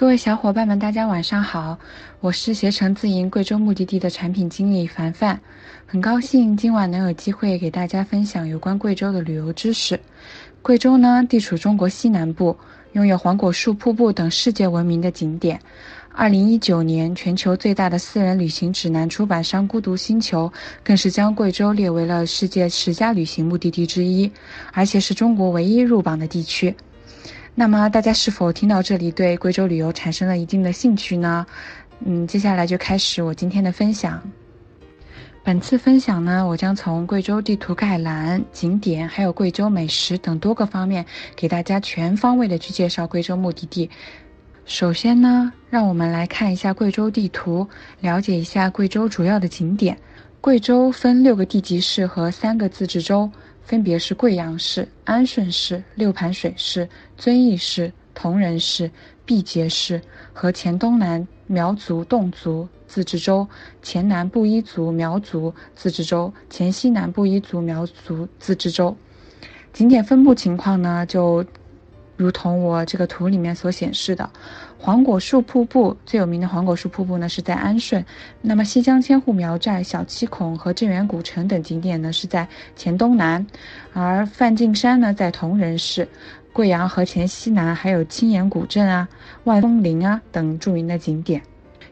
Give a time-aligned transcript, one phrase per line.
[0.00, 1.78] 各位小伙伴们，大家晚上好，
[2.20, 5.38] 我是携程自营贵州目的地的产品经理凡凡，
[5.86, 10.00] 很高兴今晚能有机会给大家分享有关贵州的旅游知识。
[10.62, 12.56] 贵州呢，地处中国西南部，
[12.92, 15.60] 拥有黄果树瀑布等世界闻名的景点。
[16.14, 20.50] 二零一九年，全球最大的私人旅行指南出版商孤独星球
[20.82, 24.32] 更是将贵州列为了世界十佳旅行目的地之一，
[24.72, 26.74] 而且是中国唯一入榜的地区。
[27.54, 31.46] 那么大家是否听到这里对贵州旅游产生了一定的兴趣呢？
[32.04, 34.22] 嗯，接下来就开始我今天的分享。
[35.42, 41.04] 本次分享呢，我将从贵州地图概览、景点，还有贵州美食等多个方面，
[41.36, 43.90] 给大家全方位的去介绍贵州目的地。
[44.64, 47.66] 首先呢，让我们来看一下贵州地图，
[48.00, 49.98] 了解一下贵州主要的景点。
[50.40, 53.30] 贵州分六个地级市和三个自治州。
[53.70, 58.90] 分别是贵阳市、安顺市、六盘水市、遵义市、铜仁市、
[59.24, 63.46] 毕节市和黔东南苗族侗族自治州、
[63.80, 68.96] 黔南布依族苗族自治州、黔西南布依族苗族自治州。
[69.72, 71.46] 景点分布情况呢，就。
[72.20, 74.28] 如同我这个图里面所显示的，
[74.78, 78.04] 黄果树瀑布最有名的黄果树瀑布呢是在安顺，
[78.42, 83.46] 那么西江千户苗寨、小七孔和镇远古城等景点呢是在黔东南，
[83.94, 86.06] 而梵净山呢在铜仁市，
[86.52, 89.08] 贵阳和黔西南还有青岩古镇啊、
[89.44, 91.40] 万峰林啊等著名的景点。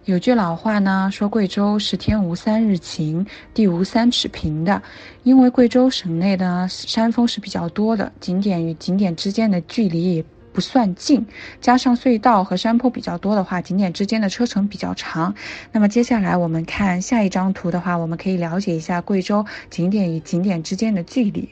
[0.09, 4.83] 有句老话呢，说贵州是天无三日晴，地无三尺平的，
[5.23, 11.27] 因为贵州省内的山峰是比较多的，景点与景点之间的距离也不算近，
[11.61, 15.35] 加上隧道和山坡比较多的话，景点之间的车程比较长。
[15.73, 21.51] 那么接下来我们看下一张图的话，我们可以了解一下贵州景点与景点之间的距离。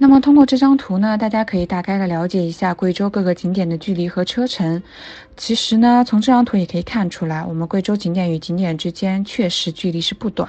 [0.00, 4.80] 那么通过这张图呢，大家可以大概的了解一下贵州各个景点的距离和车程。
[5.36, 10.48] 其实呢，从这张图也可以看出来，我们贵州景点与景点之间确实距离是不短，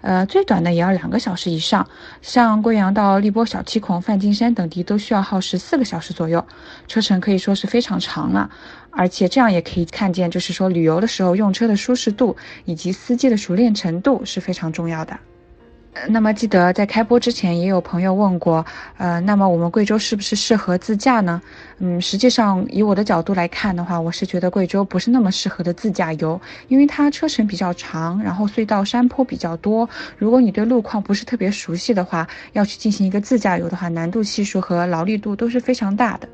[0.00, 1.86] 呃，最短的也要两个小时以上。
[2.22, 6.42] 像贵阳到荔波小七孔、梵净山等地都需要耗时四个小时左右，
[6.88, 8.50] 车程可以说是非常长了。
[8.90, 12.34] 而且这样也可以看见，就是说旅游的时候用车的舒适度
[12.64, 15.18] 以及司机的熟练程度是非常重要的。
[16.08, 18.64] 那么记得在开播之前，也有朋友问过，
[18.96, 21.42] 呃，那么我们贵州是不是适合自驾呢？
[21.78, 29.88] 嗯，实际上以我的角度来看的话，我是觉得贵州不是那么适合的自驾游，因为它车程比较长，然后隧道山坡比较多。
[30.16, 36.28] 如果你对路况不是特别熟悉的话，要去进行一个自驾游的话，难度系数和劳力度都是非常大的。